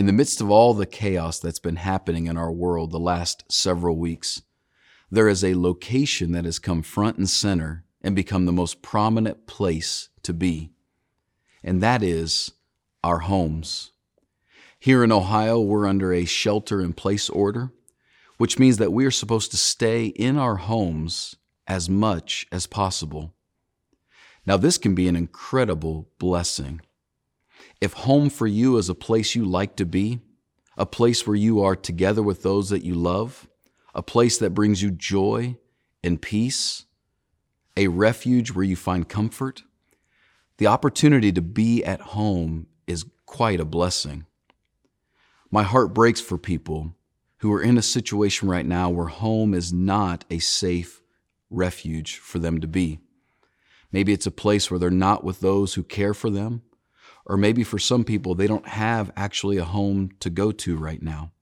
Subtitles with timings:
[0.00, 3.44] In the midst of all the chaos that's been happening in our world the last
[3.52, 4.40] several weeks,
[5.10, 9.46] there is a location that has come front and center and become the most prominent
[9.46, 10.70] place to be,
[11.62, 12.52] and that is
[13.04, 13.92] our homes.
[14.78, 17.70] Here in Ohio, we're under a shelter in place order,
[18.38, 21.36] which means that we are supposed to stay in our homes
[21.66, 23.34] as much as possible.
[24.46, 26.80] Now, this can be an incredible blessing.
[27.80, 30.20] If home for you is a place you like to be,
[30.76, 33.48] a place where you are together with those that you love,
[33.94, 35.56] a place that brings you joy
[36.02, 36.84] and peace,
[37.76, 39.62] a refuge where you find comfort,
[40.58, 44.26] the opportunity to be at home is quite a blessing.
[45.50, 46.94] My heart breaks for people
[47.38, 51.00] who are in a situation right now where home is not a safe
[51.48, 53.00] refuge for them to be.
[53.90, 56.62] Maybe it's a place where they're not with those who care for them,
[57.26, 61.02] or maybe for some people, they don't have actually a home to go to right
[61.02, 61.32] now.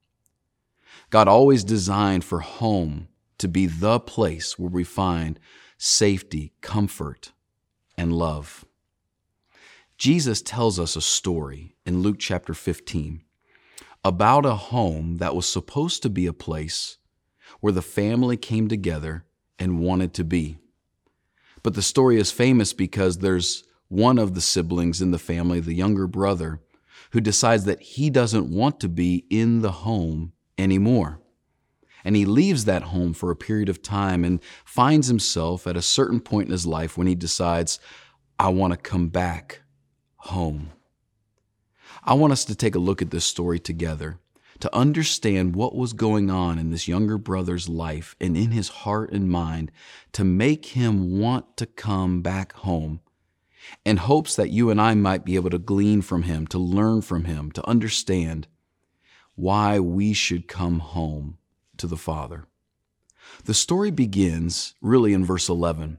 [1.11, 3.09] God always designed for home
[3.39, 5.39] to be the place where we find
[5.79, 7.33] safety, comfort,
[7.97, 8.65] and love.
[9.97, 13.23] Jesus tells us a story in Luke chapter 15
[14.05, 16.99] about a home that was supposed to be a place
[17.61, 19.25] where the family came together
[19.59, 20.59] and wanted to be.
[21.63, 25.75] But the story is famous because there's one of the siblings in the family, the
[25.75, 26.61] younger brother,
[27.13, 31.21] who decides that he doesn't want to be in the home anymore.
[32.05, 35.83] And he leaves that home for a period of time and finds himself at a
[35.83, 37.79] certain point in his life when he decides,
[38.39, 39.63] I want to come back
[40.17, 40.71] home.
[42.05, 44.19] I want us to take a look at this story together
[44.61, 49.13] to understand what was going on in this younger brother's life and in his heart
[49.13, 49.71] and mind
[50.13, 53.01] to make him want to come back home
[53.85, 57.03] in hopes that you and I might be able to glean from him, to learn
[57.03, 58.47] from him, to understand
[59.35, 61.39] why we should come home
[61.77, 62.47] to the Father.
[63.45, 65.99] The story begins really in verse 11.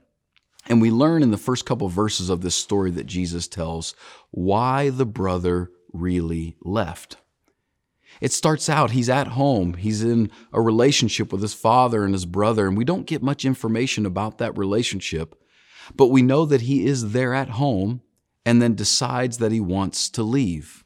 [0.68, 3.96] And we learn in the first couple of verses of this story that Jesus tells
[4.32, 7.18] why the brother really left.
[8.22, 12.26] It starts out, he's at home, he's in a relationship with his father and his
[12.26, 15.42] brother, and we don't get much information about that relationship,
[15.96, 18.02] but we know that he is there at home
[18.46, 20.84] and then decides that he wants to leave.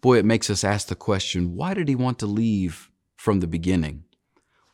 [0.00, 3.46] Boy, it makes us ask the question why did he want to leave from the
[3.46, 4.04] beginning?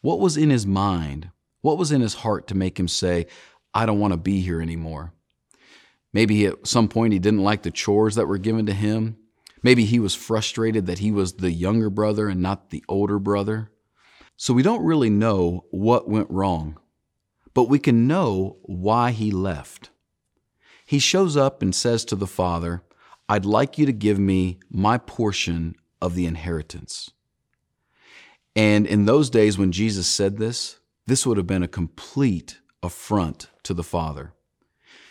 [0.00, 1.30] What was in his mind?
[1.60, 3.26] What was in his heart to make him say,
[3.74, 5.12] I don't want to be here anymore?
[6.12, 9.16] Maybe at some point he didn't like the chores that were given to him.
[9.62, 13.70] Maybe he was frustrated that he was the younger brother and not the older brother.
[14.36, 16.78] So we don't really know what went wrong,
[17.54, 19.90] but we can know why he left.
[20.84, 22.82] He shows up and says to the father,
[23.28, 27.10] I'd like you to give me my portion of the inheritance.
[28.56, 33.48] And in those days when Jesus said this, this would have been a complete affront
[33.64, 34.32] to the father.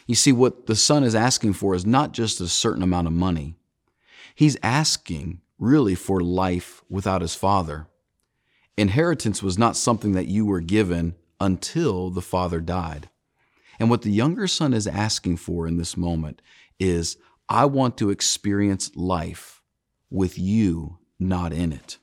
[0.08, 3.14] You see, what the son is asking for is not just a certain amount of
[3.14, 3.56] money,
[4.38, 7.88] He's asking really for life without his father.
[8.78, 13.10] Inheritance was not something that you were given until the father died.
[13.80, 16.42] And what the younger son is asking for in this moment
[16.80, 17.18] is,
[17.50, 19.62] I want to experience life
[20.10, 21.98] with you not in it.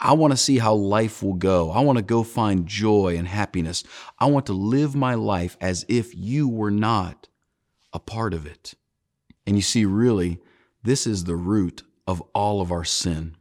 [0.00, 1.70] I want to see how life will go.
[1.70, 3.82] I want to go find joy and happiness.
[4.18, 7.26] I want to live my life as if you were not
[7.92, 8.74] a part of it.
[9.46, 10.38] And you see, really,
[10.82, 13.36] this is the root of all of our sin.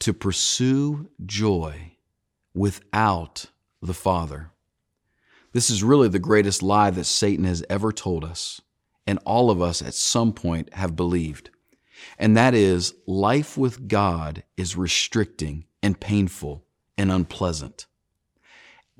[0.00, 1.92] To pursue joy
[2.54, 3.49] without
[3.82, 4.50] the Father.
[5.52, 8.60] This is really the greatest lie that Satan has ever told us,
[9.06, 11.50] and all of us at some point have believed.
[12.18, 16.64] And that is life with God is restricting and painful
[16.96, 17.86] and unpleasant.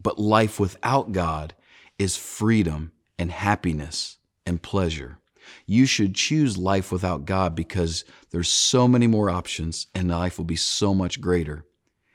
[0.02, 1.54] But life without God
[1.98, 5.18] is freedom and happiness and pleasure.
[5.66, 10.44] You should choose life without God because there's so many more options and life will
[10.44, 11.64] be so much greater.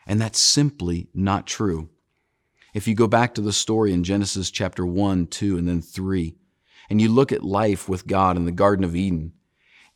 [0.07, 1.89] And that's simply not true.
[2.75, 6.35] If you go back to the story in Genesis chapter 1, 2, and then 3,
[6.89, 9.31] and you look at life with God in the Garden of Eden,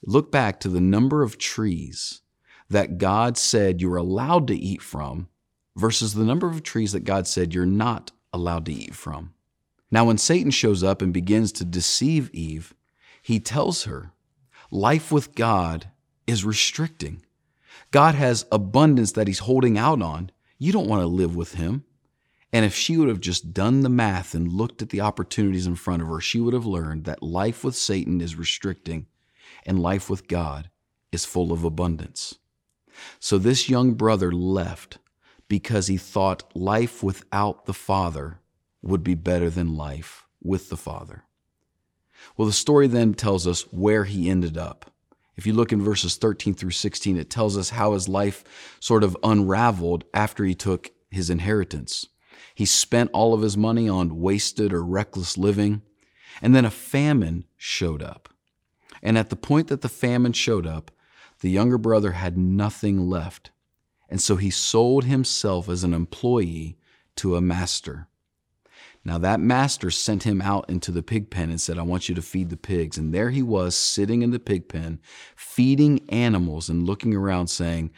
[0.01, 2.21] look back to the number of trees
[2.69, 5.27] that God said you were allowed to eat from
[5.75, 9.33] versus the number of trees that God said you're not allowed to eat from.
[9.91, 12.73] Now, when Satan shows up and begins to deceive Eve,
[13.21, 14.13] he tells her
[14.71, 15.89] life with God
[16.27, 17.25] is restricting.
[17.91, 20.31] God has abundance that he's holding out on.
[20.57, 21.83] You don't want to live with him.
[22.51, 25.75] And if she would have just done the math and looked at the opportunities in
[25.75, 29.05] front of her, she would have learned that life with Satan is restricting
[29.65, 30.69] and life with God
[31.11, 32.35] is full of abundance.
[33.19, 34.97] So this young brother left
[35.47, 38.39] because he thought life without the Father
[38.81, 41.23] would be better than life with the Father.
[42.35, 44.91] Well, the story then tells us where he ended up.
[45.35, 48.43] If you look in verses 13 through 16, it tells us how his life
[48.79, 52.07] sort of unraveled after he took his inheritance.
[52.59, 55.81] He spent all of his money on wasted or reckless living,
[56.41, 58.27] and then a famine showed up.
[59.01, 60.91] And at the point that the famine showed up,
[61.39, 63.51] the younger brother had nothing left.
[64.09, 66.77] And so he sold himself as an employee
[67.15, 68.09] to a master.
[69.05, 72.15] Now that master sent him out into the pig pen and said, I want you
[72.15, 72.97] to feed the pigs.
[72.97, 74.99] And there he was sitting in the pig pen,
[75.37, 77.91] feeding animals and looking around saying,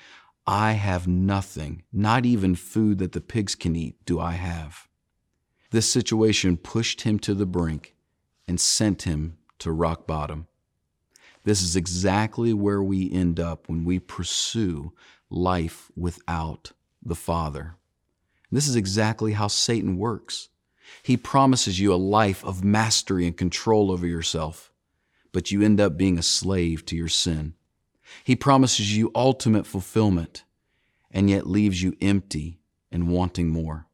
[0.52, 4.90] I have nothing, not even food that the pigs can eat, do I have.
[5.70, 7.96] This situation pushed him to the brink
[8.50, 10.48] and sent him to rock bottom.
[11.46, 14.92] This is exactly where we end up when we pursue
[15.30, 17.78] life without the Father.
[18.52, 20.50] This is exactly how Satan works.
[21.02, 24.74] He promises you a life of mastery and control over yourself,
[25.32, 27.54] but you end up being a slave to your sin.
[28.24, 30.44] He promises you ultimate fulfillment
[31.10, 32.60] and yet leaves you empty
[32.92, 33.88] and wanting more.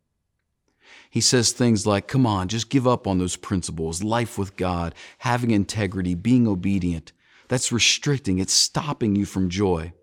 [1.09, 4.93] He says things like, Come on, just give up on those principles life with God,
[5.19, 7.11] having integrity, being obedient.
[7.47, 9.93] That's restricting, it's stopping you from joy.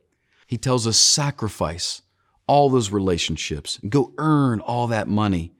[0.46, 2.02] He tells us, Sacrifice
[2.46, 5.52] all those relationships, go earn all that money.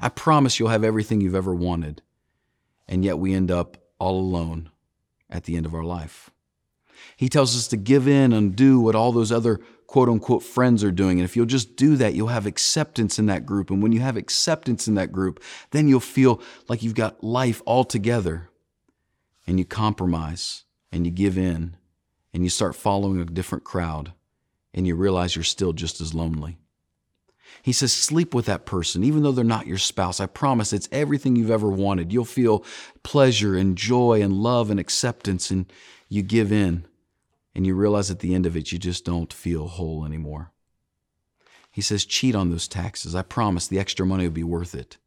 [0.00, 2.02] I promise you'll have everything you've ever wanted.
[2.88, 4.70] And yet we end up all alone
[5.30, 6.30] at the end of our life.
[7.16, 10.82] He tells us to give in and do what all those other quote unquote friends
[10.82, 11.18] are doing.
[11.18, 13.70] And if you'll just do that, you'll have acceptance in that group.
[13.70, 17.62] And when you have acceptance in that group, then you'll feel like you've got life
[17.66, 18.48] all together.
[19.46, 21.76] And you compromise and you give in
[22.32, 24.12] and you start following a different crowd
[24.72, 26.58] and you realize you're still just as lonely.
[27.60, 30.20] He says, sleep with that person, even though they're not your spouse.
[30.20, 32.12] I promise it's everything you've ever wanted.
[32.12, 32.64] You'll feel
[33.02, 35.70] pleasure and joy and love and acceptance, and
[36.08, 36.86] you give in,
[37.54, 40.52] and you realize at the end of it, you just don't feel whole anymore.
[41.70, 43.14] He says, cheat on those taxes.
[43.14, 44.98] I promise the extra money will be worth it.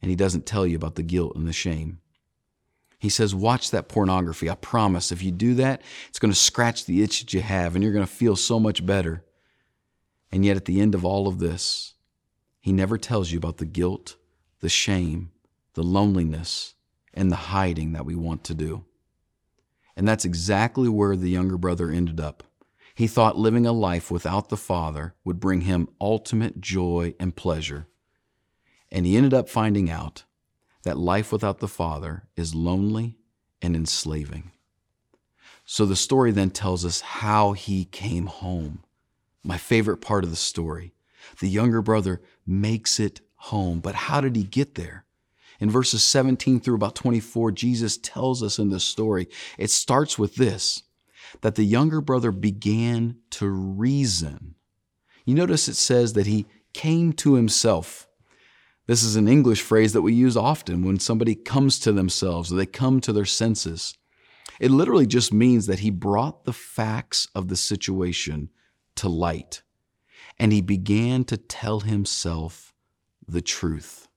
[0.00, 2.00] And he doesn't tell you about the guilt and the shame.
[2.98, 4.48] He says, watch that pornography.
[4.48, 7.74] I promise if you do that, it's going to scratch the itch that you have
[7.74, 9.24] and you're going to feel so much better.
[10.30, 11.94] And yet, at the end of all of this,
[12.60, 14.16] he never tells you about the guilt,
[14.60, 15.32] the shame,
[15.74, 16.74] the loneliness,
[17.12, 18.84] and the hiding that we want to do.
[19.96, 22.42] And that's exactly where the younger brother ended up.
[22.94, 27.86] He thought living a life without the Father would bring him ultimate joy and pleasure.
[28.90, 30.24] And he ended up finding out
[30.82, 33.18] that life without the Father is lonely
[33.62, 34.50] and enslaving.
[35.64, 38.82] So the story then tells us how he came home
[39.42, 40.92] my favorite part of the story.
[41.40, 43.80] The younger brother makes it home.
[43.80, 45.04] But how did he get there?
[45.60, 49.28] In verses 17 through about 24, Jesus tells us in this story,
[49.58, 50.82] it starts with this
[51.42, 54.56] that the younger brother began to reason.
[55.24, 58.08] You notice it says that he came to himself.
[58.86, 62.56] This is an English phrase that we use often when somebody comes to themselves or
[62.56, 63.96] they come to their senses.
[64.58, 68.50] It literally just means that he brought the facts of the situation
[68.96, 69.62] to light,
[70.38, 72.74] and he began to tell himself
[73.26, 74.09] the truth.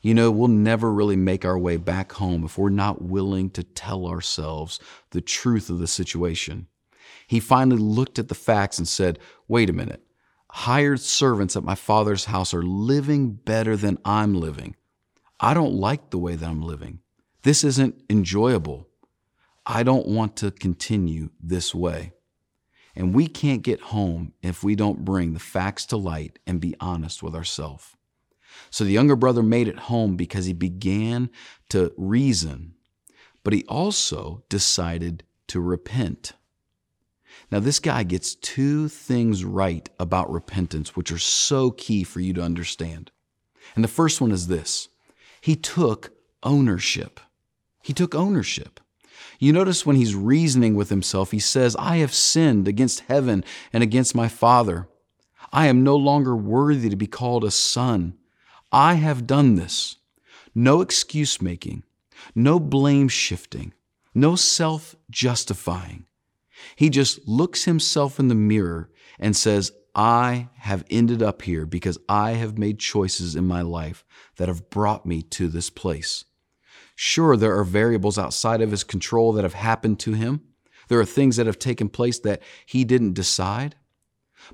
[0.00, 3.64] You know, we'll never really make our way back home if we're not willing to
[3.64, 4.78] tell ourselves
[5.10, 6.68] the truth of the situation.
[7.26, 10.02] He finally looked at the facts and said, Wait a minute.
[10.50, 14.76] Hired servants at my father's house are living better than I'm living.
[15.38, 17.00] I don't like the way that I'm living.
[17.42, 18.88] This isn't enjoyable.
[19.66, 22.12] I don't want to continue this way.
[22.96, 26.74] And we can't get home if we don't bring the facts to light and be
[26.80, 27.94] honest with ourselves.
[28.70, 31.30] So the younger brother made it home because he began
[31.70, 32.74] to reason,
[33.44, 36.32] but he also decided to repent.
[37.50, 42.34] Now, this guy gets two things right about repentance, which are so key for you
[42.34, 43.10] to understand.
[43.74, 44.88] And the first one is this
[45.40, 46.12] he took
[46.42, 47.20] ownership.
[47.82, 48.80] He took ownership.
[49.38, 53.82] You notice when he's reasoning with himself, he says, I have sinned against heaven and
[53.82, 54.88] against my Father.
[55.52, 58.17] I am no longer worthy to be called a son.
[58.72, 59.96] I have done this.
[60.54, 61.84] No excuse making,
[62.34, 63.72] no blame shifting,
[64.14, 66.06] no self justifying.
[66.76, 71.98] He just looks himself in the mirror and says, I have ended up here because
[72.08, 74.04] I have made choices in my life
[74.36, 76.24] that have brought me to this place.
[76.94, 80.42] Sure, there are variables outside of his control that have happened to him.
[80.88, 83.76] There are things that have taken place that he didn't decide.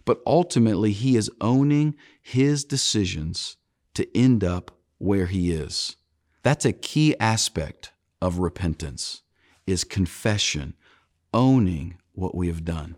[0.05, 3.57] but ultimately he is owning his decisions
[3.95, 5.97] to end up where he is.
[6.43, 9.23] That's a key aspect of repentance
[9.67, 10.75] is confession,
[11.33, 12.97] owning what we have done.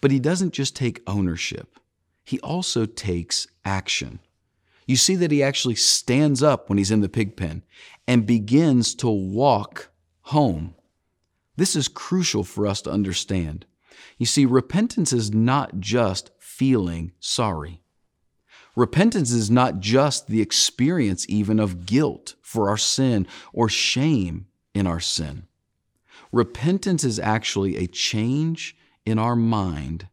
[0.00, 1.78] But he doesn't just take ownership.
[2.24, 4.20] He also takes action.
[4.86, 7.62] You see that he actually stands up when he's in the pig pen
[8.06, 9.90] and begins to walk
[10.22, 10.74] home.
[11.56, 13.66] This is crucial for us to understand.
[14.18, 17.80] You see, repentance is not just feeling sorry.
[18.76, 24.86] Repentance is not just the experience even of guilt for our sin or shame in
[24.86, 25.46] our sin.
[26.32, 28.76] Repentance is actually a change
[29.06, 30.08] in our mind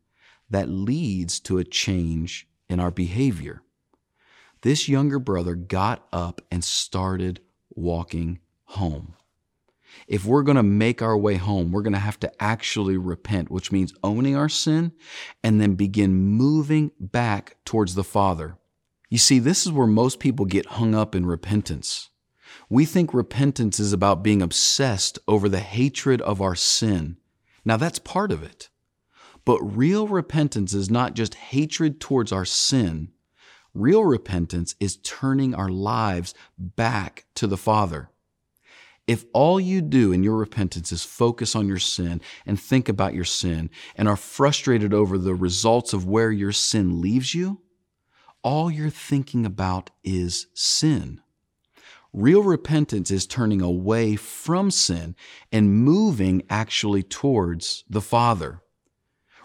[0.49, 3.63] that leads to a change in our behavior.
[4.61, 7.41] This younger brother got up and started
[7.73, 9.15] walking home.
[10.07, 13.49] If we're going to make our way home, we're going to have to actually repent,
[13.51, 14.93] which means owning our sin
[15.43, 18.57] and then begin moving back towards the Father.
[19.09, 22.09] You see, this is where most people get hung up in repentance.
[22.69, 27.17] We think repentance is about being obsessed over the hatred of our sin.
[27.65, 28.69] Now, that's part of it.
[29.43, 33.09] But real repentance is not just hatred towards our sin.
[33.73, 38.10] Real repentance is turning our lives back to the Father.
[39.11, 43.13] If all you do in your repentance is focus on your sin and think about
[43.13, 47.59] your sin and are frustrated over the results of where your sin leaves you,
[48.41, 51.19] all you're thinking about is sin.
[52.13, 55.17] Real repentance is turning away from sin
[55.51, 58.61] and moving actually towards the Father.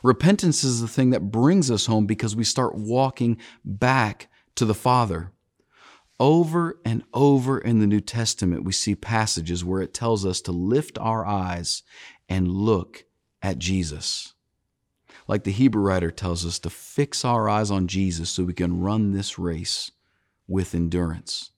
[0.04, 4.74] Repentance is the thing that brings us home because we start walking back to the
[4.74, 5.32] Father.
[6.18, 10.52] Over and over in the New Testament, we see passages where it tells us to
[10.52, 11.82] lift our eyes
[12.28, 13.04] and look
[13.42, 14.32] at Jesus.
[15.28, 18.80] Like the Hebrew writer tells us to fix our eyes on Jesus so we can
[18.80, 19.90] run this race
[20.48, 21.50] with endurance.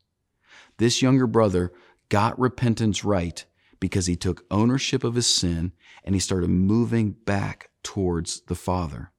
[0.78, 1.72] This younger brother
[2.08, 3.44] got repentance right
[3.80, 5.72] because he took ownership of his sin
[6.04, 9.12] and he started moving back towards the Father.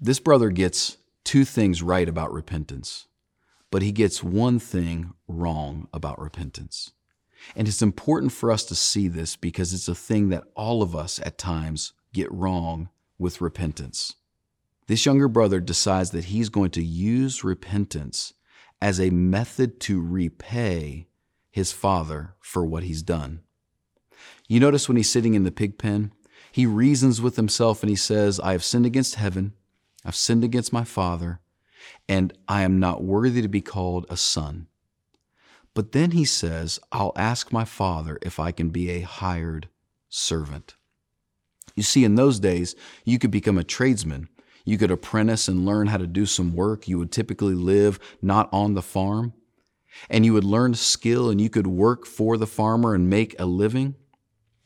[0.00, 3.06] This brother gets two things right about repentance,
[3.72, 6.92] but he gets one thing wrong about repentance.
[7.56, 10.94] And it's important for us to see this because it's a thing that all of
[10.94, 14.14] us at times get wrong with repentance.
[14.88, 18.34] This younger brother decides that he's going to use repentance
[18.82, 21.06] as a method to repay
[21.50, 23.40] his father for what he's done.
[24.48, 26.12] You notice when he's sitting in the pig pen,
[26.52, 29.54] he reasons with himself and he says, I have sinned against heaven,
[30.04, 31.40] I've sinned against my father,
[32.08, 34.66] and I am not worthy to be called a son.
[35.74, 39.68] But then he says, I'll ask my father if I can be a hired
[40.08, 40.74] servant.
[41.74, 44.28] You see, in those days, you could become a tradesman.
[44.64, 46.86] You could apprentice and learn how to do some work.
[46.86, 49.32] You would typically live not on the farm.
[50.08, 53.46] And you would learn skill and you could work for the farmer and make a
[53.46, 53.94] living.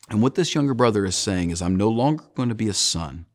[0.08, 2.74] And what this younger brother is saying is, I'm no longer going to be a
[2.74, 3.26] son.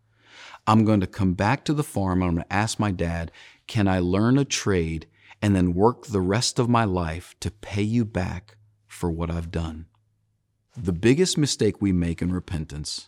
[0.68, 2.22] I'm going to come back to the farm.
[2.22, 3.32] I'm going to ask my dad,
[3.72, 5.08] can I learn a trade
[5.42, 9.50] and then work the rest of my life to pay you back for what I've
[9.50, 9.86] done?
[10.75, 13.08] The biggest mistake we make in repentance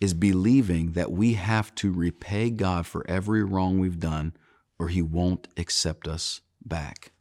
[0.00, 4.32] is believing that we have to repay God for every wrong we've done
[4.78, 7.12] or he won't accept us back.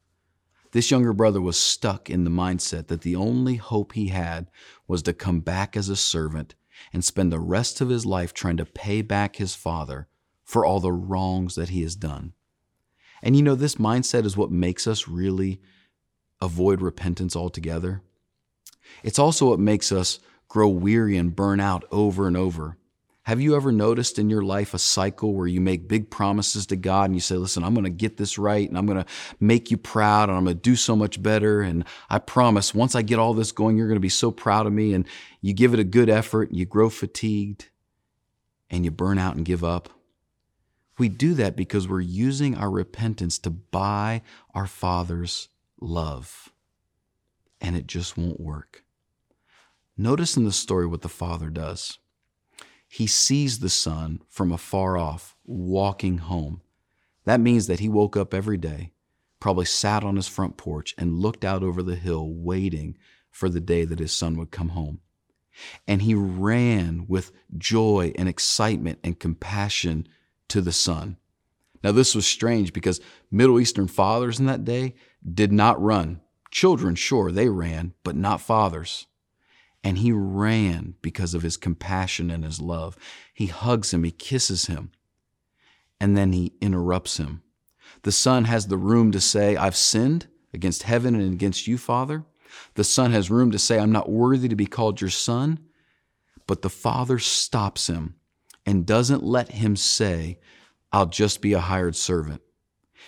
[0.72, 4.48] This younger brother was stuck in the mindset that the only hope he had
[4.88, 6.56] was to come back as a servant
[6.94, 10.08] and spend the rest of his life trying to pay back his father
[10.46, 12.32] for all the wrongs that he has done.
[13.22, 15.62] And you know, this mindset is what makes us really
[16.42, 18.02] avoid repentance altogether.
[19.04, 22.78] It's also what makes us grow weary and burn out over and over.
[23.24, 26.78] Have you ever noticed in your life a cycle where you make big promises to
[26.78, 29.12] God and you say, listen, I'm going to get this right and I'm going to
[29.42, 31.60] make you proud and I'm going to do so much better.
[31.60, 34.66] And I promise once I get all this going, you're going to be so proud
[34.66, 34.94] of me.
[34.94, 35.06] And
[35.42, 37.68] you give it a good effort and you grow fatigued
[38.70, 39.90] and you burn out and give up.
[40.98, 44.22] We do that because we're using our repentance to buy
[44.54, 45.50] our Father's
[45.80, 46.52] love.
[47.62, 48.84] And it just won't work.
[49.98, 52.00] Notice in the story what the Father does
[52.90, 56.62] he sees the son from afar off walking home.
[57.26, 58.92] That means that he woke up every day,
[59.40, 62.98] probably sat on his front porch and looked out over the hill, waiting
[63.30, 65.02] for the day that his son would come home.
[65.88, 70.08] And he ran with joy and excitement and compassion
[70.50, 71.18] to the son.
[71.84, 73.00] Now, this was strange because
[73.32, 74.96] Middle Eastern fathers in that day
[75.32, 76.22] did not run.
[76.52, 79.06] Children, sure, they ran, but not fathers.
[79.84, 82.98] And he ran because of his compassion and his love.
[83.34, 84.92] He hugs him, he kisses him.
[86.00, 87.42] and then he interrupts him.
[88.04, 92.26] The son has the room to say, I've sinned against heaven and against you, Father.
[92.76, 95.60] The son has room to say, I'm not worthy to be called your son.
[96.46, 98.16] But the father stops him
[98.68, 100.38] and doesn't let him say,
[100.92, 102.42] I'll just be a hired servant.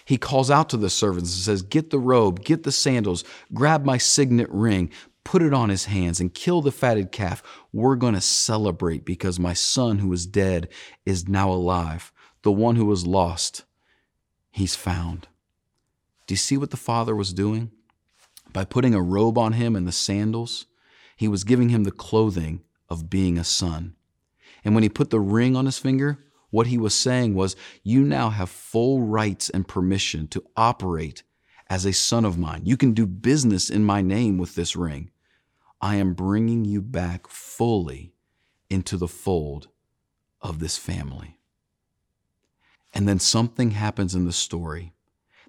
[0.05, 3.83] He calls out to the servants and says, Get the robe, get the sandals, grab
[3.83, 4.89] my signet ring,
[5.25, 7.43] put it on his hands, and kill the fatted calf.
[7.73, 10.69] We're going to celebrate because my son who was dead
[11.05, 12.13] is now alive.
[12.43, 13.65] The one who was lost,
[14.51, 15.27] he's found.
[16.25, 17.71] Do you see what the father was doing?
[18.53, 20.67] By putting a robe on him and the sandals,
[21.17, 23.95] he was giving him the clothing of being a son.
[24.63, 28.01] And when he put the ring on his finger, what he was saying was, You
[28.01, 31.23] now have full rights and permission to operate
[31.69, 32.61] as a son of mine.
[32.65, 35.11] You can do business in my name with this ring.
[35.81, 38.13] I am bringing you back fully
[38.69, 39.69] into the fold
[40.41, 41.39] of this family.
[42.93, 44.93] And then something happens in the story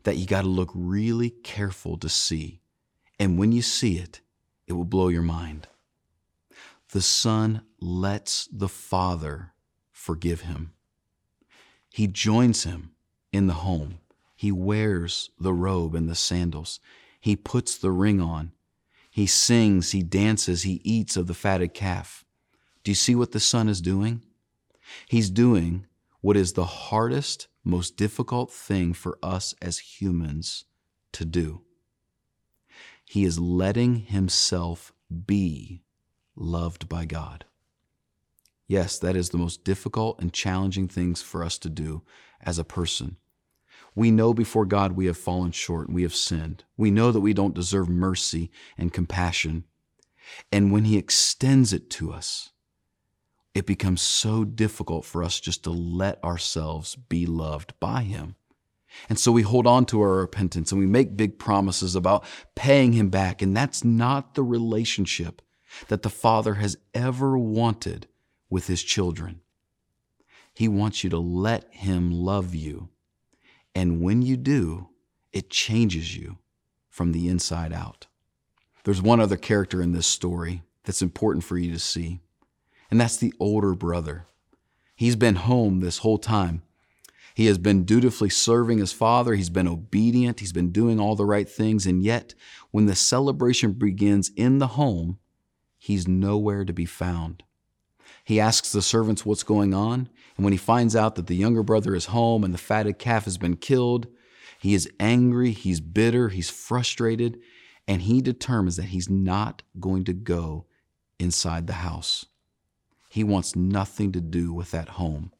[0.02, 2.60] that you got to look really careful to see.
[3.18, 4.20] And when you see it,
[4.66, 5.68] it will blow your mind.
[6.92, 9.52] The Son lets the Father
[9.92, 10.72] forgive him.
[11.88, 12.92] He joins him
[13.32, 13.98] in the home.
[14.34, 16.80] He wears the robe and the sandals.
[17.20, 18.52] He puts the ring on.
[19.10, 22.24] He sings, he dances, he eats of the fatted calf.
[22.82, 24.22] Do you see what the Son is doing?
[25.06, 25.86] He's doing
[26.20, 30.64] what is the hardest, most difficult thing for us as humans
[31.12, 31.60] to do.
[33.04, 34.92] He is letting himself
[35.26, 35.82] be
[36.40, 37.44] loved by God.
[38.66, 42.02] Yes, that is the most difficult and challenging things for us to do
[42.40, 43.16] as a person.
[43.94, 46.64] We know before God we have fallen short and we have sinned.
[46.76, 49.64] We know that we don't deserve mercy and compassion.
[50.52, 52.50] And when He extends it to us,
[53.54, 58.36] it becomes so difficult for us just to let ourselves be loved by Him.
[59.08, 62.24] And so we hold on to our repentance and we make big promises about
[62.54, 63.42] paying Him back.
[63.42, 65.42] And that's not the relationship
[65.88, 68.06] that the Father has ever wanted
[68.48, 69.40] with His children.
[70.52, 72.88] He wants you to let Him love you.
[73.74, 74.88] And when you do,
[75.32, 76.38] it changes you
[76.88, 78.06] from the inside out.
[78.84, 82.20] There's one other character in this story that's important for you to see,
[82.90, 84.26] and that's the older brother.
[84.96, 86.62] He's been home this whole time.
[87.34, 89.34] He has been dutifully serving his father.
[89.34, 90.40] He's been obedient.
[90.40, 91.86] He's been doing all the right things.
[91.86, 92.34] And yet,
[92.70, 95.19] when the celebration begins in the home,
[95.80, 97.42] he's nowhere to be found.
[98.22, 101.64] He asks the servants what's going on, and when he finds out that the younger
[101.64, 104.06] brother is home and the fatted calf has been killed,
[104.60, 107.40] he is angry, he's bitter, he's frustrated,
[107.88, 110.66] and he determines that he's not going to go
[111.18, 112.26] inside the house.
[113.08, 115.32] He wants nothing to do with that home.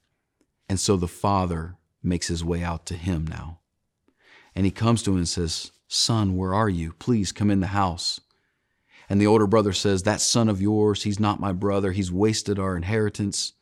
[0.69, 3.61] And so the father makes his way out to him now.
[4.55, 6.93] And he comes to him and says, Son, where are you?
[6.95, 8.21] Please come in the house.
[9.11, 11.91] And the older brother says, That son of yours, he's not my brother.
[11.91, 13.55] He's wasted our inheritance.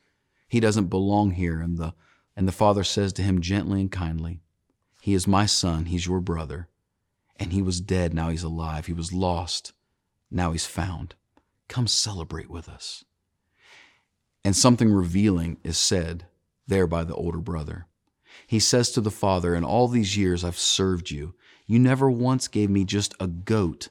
[0.46, 1.58] He doesn't belong here.
[1.62, 1.94] And the,
[2.36, 4.42] and the father says to him gently and kindly,
[5.00, 5.86] He is my son.
[5.86, 6.68] He's your brother.
[7.36, 8.12] And he was dead.
[8.12, 8.86] Now he's alive.
[8.86, 9.72] He was lost.
[10.30, 11.14] Now he's found.
[11.66, 13.04] Come celebrate with us.
[14.44, 16.26] And something revealing is said
[16.66, 17.86] there by the older brother.
[18.46, 21.34] He says to the father, In all these years I've served you.
[21.66, 23.88] You never once gave me just a goat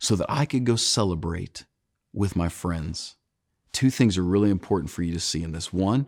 [0.00, 1.66] so that I could go celebrate
[2.12, 3.16] with my friends.
[3.70, 5.72] Two things are really important for you to see in this.
[5.72, 6.06] One,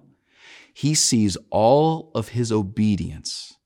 [0.74, 3.56] he sees all of his obedience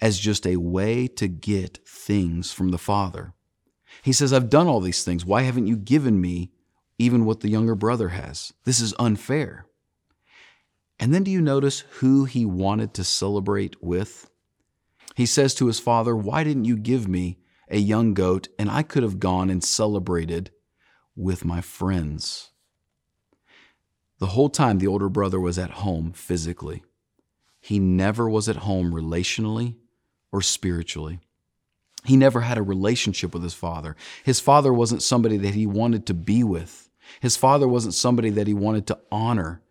[0.00, 3.32] as just a way to get things from the Father.
[4.02, 5.24] He says, I've done all these things.
[5.24, 6.52] Why haven't you given me
[6.98, 8.52] even what the younger brother has?
[8.64, 9.66] This is unfair.
[11.00, 14.30] And then do you notice who he wanted to celebrate with?
[15.16, 17.38] He says to his father, Why didn't you give me
[17.72, 20.50] a young goat, and I could have gone and celebrated
[21.16, 22.50] with my friends.
[24.18, 26.84] The whole time the older brother was at home physically,
[27.60, 29.76] he never was at home relationally
[30.30, 31.20] or spiritually.
[32.04, 33.94] He never had a relationship with his father.
[34.24, 36.90] His father wasn't somebody that he wanted to be with.
[37.20, 39.62] His father wasn't somebody that he wanted to honor.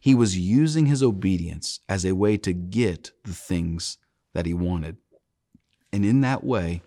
[0.00, 3.98] He was using his obedience as a way to get the things
[4.32, 4.98] that he wanted.
[5.92, 6.82] And in that way,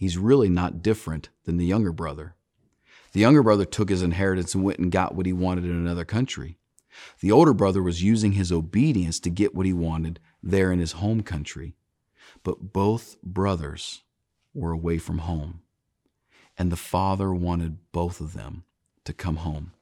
[0.00, 2.34] he's really not different than the younger brother.
[3.12, 6.06] The younger brother took his inheritance and went and got what he wanted in another
[6.06, 6.56] country.
[7.20, 10.92] The older brother was using his obedience to get what he wanted there in his
[10.92, 11.74] home country.
[12.42, 14.02] But both brothers
[14.54, 15.60] were away from home,
[16.56, 18.64] and the father wanted both of them
[19.04, 19.72] to come home.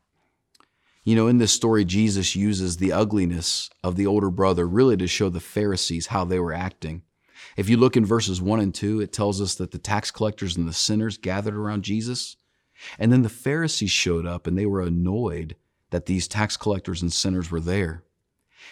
[1.05, 5.07] You know, in this story, Jesus uses the ugliness of the older brother really to
[5.07, 7.03] show the Pharisees how they were acting.
[7.57, 10.57] If you look in verses 1 and 2, it tells us that the tax collectors
[10.57, 12.37] and the sinners gathered around Jesus.
[12.99, 15.57] And then the Pharisees showed up and they were annoyed
[15.91, 18.05] that these tax collectors and sinners were there.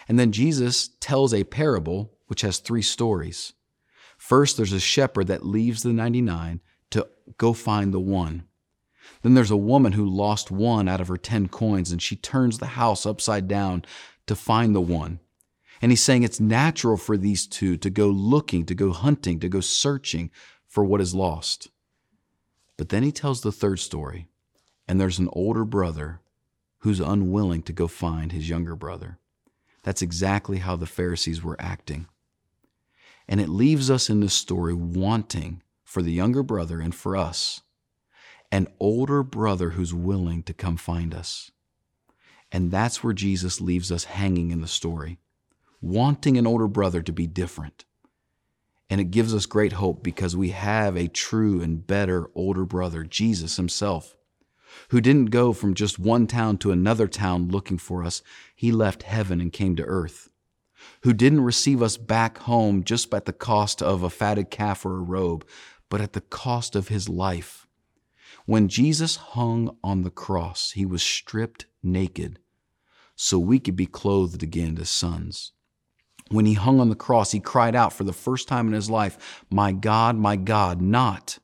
[0.07, 3.53] And then Jesus tells a parable which has three stories.
[4.17, 8.43] First, there's a shepherd that leaves the 99 to go find the one.
[9.21, 12.57] Then there's a woman who lost one out of her 10 coins and she turns
[12.57, 13.85] the house upside down
[14.25, 15.19] to find the one.
[15.81, 19.49] And he's saying it's natural for these two to go looking, to go hunting, to
[19.49, 20.31] go searching
[20.67, 21.69] for what is lost.
[22.77, 24.27] But then he tells the third story,
[24.87, 26.21] and there's an older brother
[26.79, 29.17] who's unwilling to go find his younger brother.
[29.83, 32.07] That's exactly how the Pharisees were acting.
[33.27, 37.61] And it leaves us in this story wanting for the younger brother and for us
[38.51, 41.51] an older brother who's willing to come find us.
[42.51, 45.19] And that's where Jesus leaves us hanging in the story,
[45.81, 47.85] wanting an older brother to be different.
[48.89, 53.03] And it gives us great hope because we have a true and better older brother,
[53.03, 54.15] Jesus himself,
[54.89, 58.21] who didn't go from just one town to another town looking for us.
[58.55, 60.29] He left heaven and came to earth.
[61.01, 64.97] Who didn't receive us back home just at the cost of a fatted calf or
[64.97, 65.45] a robe,
[65.89, 67.67] but at the cost of his life
[68.47, 72.39] when Jesus hung on the cross, he was stripped naked
[73.13, 75.51] so we could be clothed again as sons.
[76.29, 78.89] When he hung on the cross, he cried out for the first time in his
[78.89, 81.39] life, My God, my God, not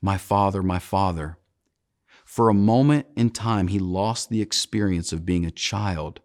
[0.00, 1.38] my Father, my Father.
[2.24, 6.20] For a moment in time, he lost the experience of being a child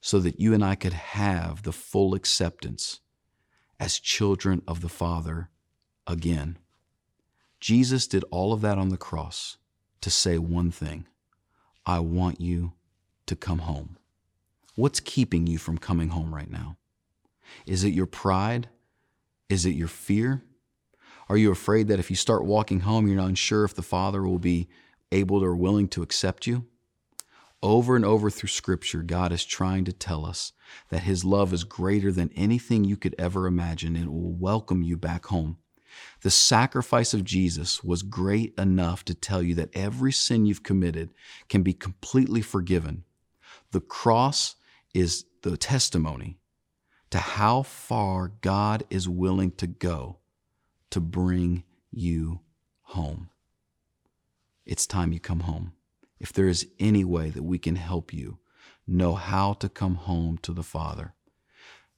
[0.00, 3.00] so that you and I could have the full acceptance
[3.80, 5.50] as children of the Father
[6.06, 6.58] again.
[7.58, 9.56] Jesus did all of that on the cross
[10.02, 11.06] to say one thing
[11.86, 12.72] I want you
[13.26, 13.96] to come home.
[14.76, 16.76] What's keeping you from coming home right now?
[17.66, 18.68] Is it your pride?
[19.48, 20.42] Is it your fear?
[21.28, 24.22] Are you afraid that if you start walking home, you're not sure if the Father
[24.22, 24.68] will be
[25.10, 26.66] able or willing to accept you?
[27.62, 30.52] Over and over through Scripture, God is trying to tell us
[30.90, 34.98] that His love is greater than anything you could ever imagine and will welcome you
[34.98, 35.56] back home.
[36.22, 41.14] The sacrifice of Jesus was great enough to tell you that every sin you've committed
[41.48, 43.04] can be completely forgiven.
[43.70, 44.56] The cross
[44.92, 46.38] is the testimony
[47.14, 50.18] to how far God is willing to go
[50.90, 52.40] to bring you
[52.82, 53.30] home.
[54.66, 55.74] It's time you come home.
[56.18, 58.38] If there is any way that we can help you
[58.84, 61.14] know how to come home to the Father,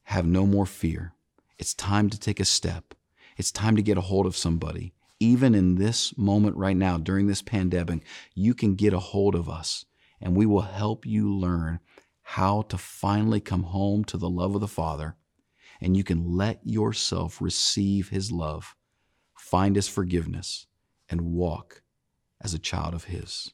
[0.03, 1.15] have no more fear.
[1.59, 2.95] It's time to take a step
[3.37, 4.93] it's time to get a hold of somebody.
[5.21, 8.03] Even in this moment right now, during this pandemic,
[8.35, 9.85] you can get a hold of us
[10.21, 11.81] and we will help you learn
[12.31, 15.15] how to finally come home to the love of the Father.
[15.81, 18.75] And you can let yourself receive His love,
[19.39, 20.67] find His forgiveness,
[21.09, 21.83] and walk
[22.41, 23.53] as a child of His.